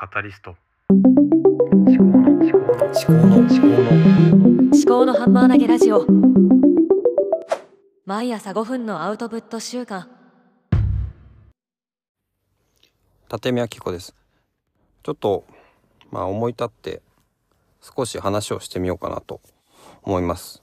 [0.00, 0.54] カタリスト。
[0.90, 2.86] 思考の思考の。
[2.86, 3.78] 思考の思考の
[4.72, 6.06] 思考のハンマー投げラジオ。
[8.06, 10.08] 毎朝5分のアウトプット週間。
[13.28, 14.14] 立見明子です。
[15.02, 15.44] ちょっと
[16.12, 17.02] まあ思い立って
[17.82, 19.40] 少し話をしてみようかなと
[20.04, 20.62] 思います。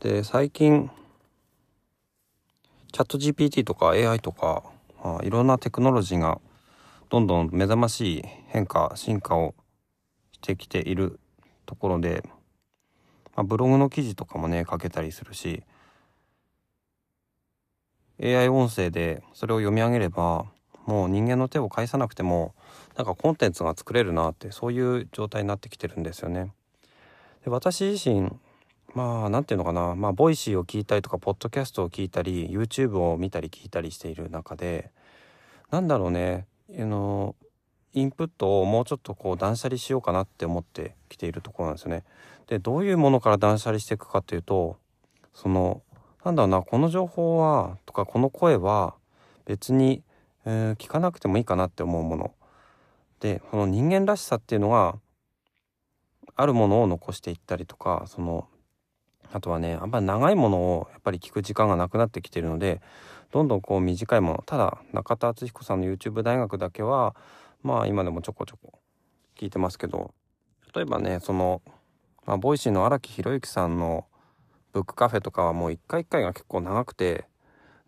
[0.00, 0.90] で最近
[2.90, 4.62] チャット GPT とか AI とか、
[5.04, 6.40] まあ、いろんなテクノロジーが
[7.12, 9.54] どんどん目覚ましい変化進化を
[10.32, 11.20] してきている
[11.66, 12.24] ところで、
[13.36, 15.62] まあ、ブログの記事とかもね書けたりするし
[18.18, 20.46] AI 音声でそれを読み上げれば
[20.86, 22.54] もう人間の手を介さなくても
[22.96, 26.50] なんかコンテンツが作れるなってそういう状態になってきてるんですよね。
[27.44, 28.30] で私自身
[28.94, 34.90] まあ何て言うのかなまあボイシーを聞いたりとかポッドキャストを聞いたり YouTube を見たり聞いたりしている中で
[35.70, 36.46] なんだろうね
[36.78, 37.34] あの
[37.92, 42.04] インプットをもうちょっとこう断捨離しようかなって思ってきているところなんですよね。
[42.46, 44.76] でどういうものから断捨離していくかっていうと
[45.34, 45.82] その
[46.24, 48.94] なんだろうなこの情報はとかこの声は
[49.44, 50.02] 別に、
[50.44, 52.34] えー、聞かなくてもいいかなって思うもの
[53.20, 54.96] でこの人間らしさっていうのが
[56.34, 58.48] あるものを残していったりとかその
[59.32, 62.80] あとはねあんまり長いものをやっぱり聞く時間がなくなってきてるので
[63.32, 67.16] どんどんこう短いものただ中田敦彦さんの YouTube 大学だけは
[67.62, 68.78] まあ今でもちょこちょこ
[69.38, 70.14] 聞いてますけど
[70.74, 71.62] 例えばねその、
[72.26, 74.06] まあ、 Voicyの荒木博行さんの
[74.72, 77.24] ブックカフェとかはもう一回一回が結構長くて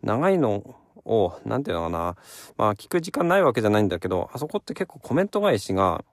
[0.01, 2.15] 長いのを何て言うのかな
[2.57, 6.03] まあ聞く時間ないわけじゃないんだけどあそこって結構コメント返しが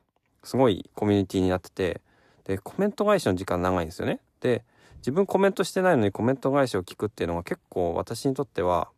[0.44, 2.00] すごいコミュニティになってて
[2.44, 4.20] でコメント返しの時間長いんですよね。
[4.40, 4.64] で
[5.02, 8.88] 自分コメントしてないのにコメント返しを聞くっていうのが結構私にとっては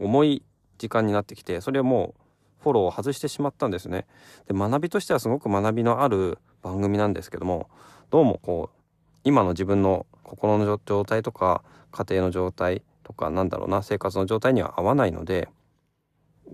[0.00, 0.42] 重い
[0.78, 4.06] 時間になってきてそれをもうフォローを外してしまったんですね。
[4.48, 7.68] で学びとしてはすごく学びのある番組なんですけども
[8.10, 8.78] どうもこう
[9.22, 11.62] 今の自分の心の状態とか
[11.92, 15.48] 家庭の状態とかなんだろうな生活の状態には合わないので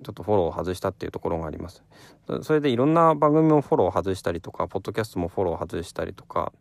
[0.02, 1.84] ちょっとフォローを外したっていうところがあります。
[2.42, 6.52] それでいろんな番組もフォローを外したりとかポッドキャストもフォローを外したりとか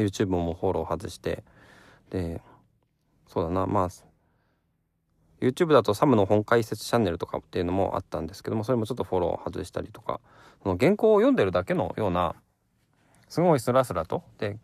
[0.00, 1.44] YouTube もフォロー外して
[2.10, 2.40] で
[3.26, 3.88] そうだなまあ
[5.40, 10.20] YouTube だとサムの本解説チャンネルとかっていうのもあったんですけどもそれもちょっとフォロー外したりとか
[10.62, 12.34] その原稿を読んでるだけのような
[13.28, 14.58] すごいスラスラとで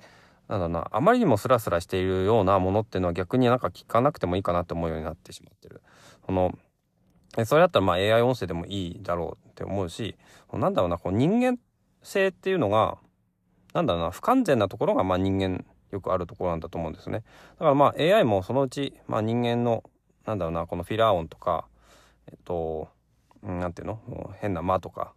[0.48, 5.82] なんだなあまりにもスラスラしているようなものっていうのは逆になんか聞かなくてもいいかなって思うようになってしまってる。
[6.26, 6.56] その
[7.44, 10.16] それだったらまあ AI 音声でもいいだろうって思うし
[10.52, 11.58] なんだろうなこう人間
[12.02, 12.98] 性っていうのが
[13.72, 17.24] なんだろうな不完全なところがまあ人間よくあるところなんだと思うんですね。
[17.58, 19.82] だからまあ AI もそのうち、まあ、人間の
[20.26, 21.66] なんだろうなこのフィラー音とか
[22.28, 22.88] えっと
[23.42, 24.34] 何ていうの？
[24.40, 25.12] 変な間とか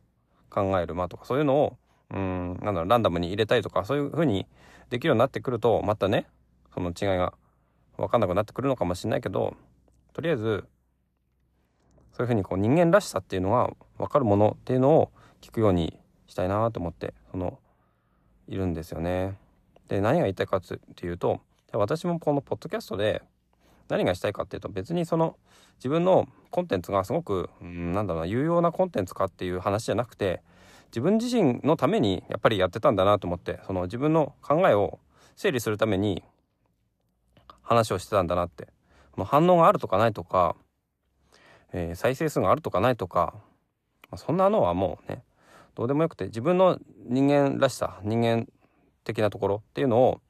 [0.50, 1.78] 考える間とかそういうのを
[2.12, 4.46] うんなんだろうランダムに入れたりとかそういう風に
[4.90, 6.28] できるようになってくるとまたね
[6.74, 7.34] その違いが
[7.97, 9.56] 分かんなくなってくるのかもしれないけど
[10.14, 10.66] とりあえず
[12.12, 15.97] そういう風にこう人間らしさっていうのが分かるものっていうのを聞くように
[16.28, 17.59] したいなと思ってその
[18.48, 19.38] いるんですよね。
[19.88, 20.62] で何が言いたいかっ
[20.96, 23.22] ていうと私もこのポッドキャストで
[23.90, 25.36] 何がしたいかっていうと別にその
[25.78, 30.42] 自分のコンテンツがすごく、うん、なんだろうな有用なコンテンツかっていう話じゃなくて
[30.88, 35.00] 自分自身のためにやっぱりやってたんだなと思ってその自分の考えを
[35.36, 36.24] 整理するために
[37.62, 38.68] 話をしてたんだなって
[39.16, 40.56] もう反応があるとかないとか、
[41.72, 43.34] えー、再生数があるとかないとか、
[44.09, 45.24] まあ、そんなのはもうね
[45.75, 48.47] どうでもよくて自分の人間らしさ人間
[49.03, 50.22] 的なところっていうのを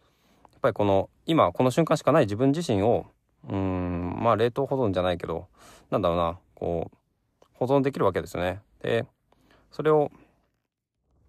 [0.51, 3.05] やっぱりこの今この瞬間しかない自分自身を
[3.49, 5.47] うんまあ冷凍保存じゃないけど
[5.89, 8.61] なんだろうなこう保存できるわけですよね。
[8.81, 9.05] で
[9.71, 10.11] それを、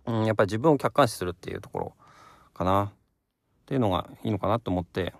[0.06, 1.96] うん、やっぱり自分を客観視するっていうところ
[2.52, 2.92] かなっ
[3.66, 5.14] ていうのがいいのかなと思って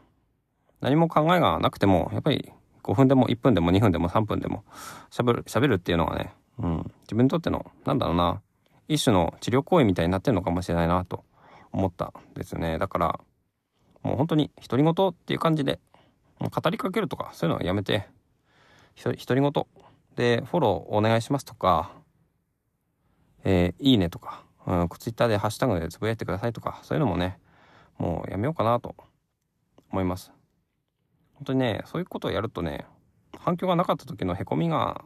[0.81, 4.65] 何も考えがなくてもやっぱり5分でも1分でも2分でも3分でも
[5.11, 8.43] しゃべるしゃべるっていうのがね、うん、自分にとってのなんだろうな
[8.89, 11.25] 一種の治療行為みたいになってるのかもしれないなと
[11.73, 12.79] 思ったんですよね。
[12.79, 13.21] だから
[14.03, 15.81] もう本当に独り言っていう感じで
[16.39, 18.07] 語りかけるとかそういうのはやめて。
[18.97, 19.53] 独り言
[20.15, 21.91] でフォローお願いしますとか、
[23.43, 27.39] えー、いいねとか、うん、ツイッターでハッシュタグでつぶやいてくださいとかそういうのもね
[27.99, 28.95] もうやめようかなと
[29.91, 30.33] 思います。
[31.35, 32.87] 本当にねそういうことをやるとね
[33.39, 35.03] 反響がなかった時のへこみが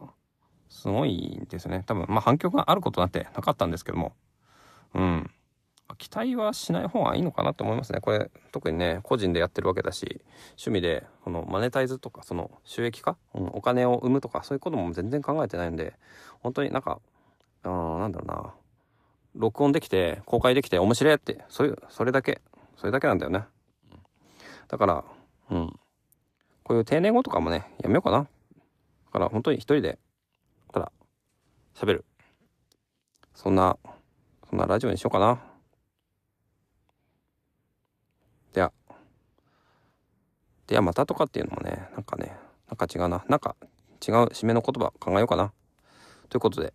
[0.69, 1.83] すごいですね。
[1.85, 4.13] 多分まあ反響があることなんてなかったんですけども。
[4.93, 5.31] うん。
[5.97, 7.99] 期待はしない方がいいのかなと思いますね。
[7.99, 10.21] これ特にね個人でやってるわけだし
[10.51, 15.95] 趣味でこのマネタイズとかその収益化、うん、お金を生むとかそういうことも全然考えてないんで
[16.41, 16.99] 本当になんか
[17.63, 18.53] うんなんだろうな。
[19.35, 22.41] 録音できて公開できて面白いってそういうそれだけ。
[22.77, 23.43] それだけなんだよね。
[24.67, 25.03] だから
[25.49, 25.79] うん。
[26.63, 28.19] こういう定年後とかもねやめようかな。
[28.19, 28.27] だ
[29.11, 29.97] から本当に一人で
[31.79, 32.05] 喋る。
[33.33, 33.77] そんな
[34.49, 35.39] そんなラジオにしようかな。
[38.51, 38.73] では。
[40.67, 42.35] ではまたとかっていうのもねなんかね
[42.67, 43.23] なんか違うな。
[43.29, 43.55] なんか
[44.05, 45.53] 違う締めの言葉考えようかな。
[46.27, 46.73] ということで。